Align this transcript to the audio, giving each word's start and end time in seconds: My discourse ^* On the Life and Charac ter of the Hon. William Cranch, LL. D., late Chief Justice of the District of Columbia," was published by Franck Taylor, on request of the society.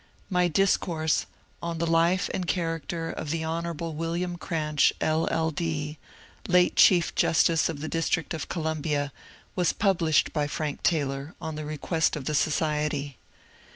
My 0.31 0.47
discourse 0.47 1.25
^* 1.25 1.25
On 1.61 1.77
the 1.77 1.85
Life 1.85 2.27
and 2.33 2.47
Charac 2.47 2.87
ter 2.87 3.11
of 3.11 3.29
the 3.29 3.43
Hon. 3.45 3.73
William 3.97 4.35
Cranch, 4.35 4.91
LL. 4.99 5.49
D., 5.51 5.99
late 6.47 6.75
Chief 6.75 7.13
Justice 7.13 7.69
of 7.69 7.81
the 7.81 7.87
District 7.87 8.33
of 8.33 8.49
Columbia," 8.49 9.13
was 9.55 9.73
published 9.73 10.33
by 10.33 10.47
Franck 10.47 10.81
Taylor, 10.81 11.35
on 11.39 11.55
request 11.57 12.15
of 12.15 12.25
the 12.25 12.33
society. 12.33 13.19